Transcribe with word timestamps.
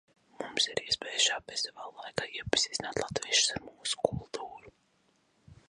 Mums 0.43 0.65
ir 0.75 0.79
iespēja 0.83 1.19
šā 1.25 1.35
festivāla 1.51 2.05
laikā 2.07 2.27
iepazīstināt 2.39 2.99
latviešus 3.05 3.55
ar 3.57 3.63
mūsu 3.69 4.03
kultūru. 4.09 4.75